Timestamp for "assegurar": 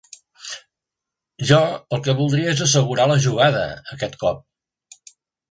2.67-3.07